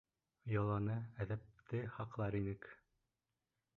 Йоланы, 0.53 0.95
әҙәпте 1.25 1.83
һаҡлар 1.99 2.39
инек. 2.43 2.67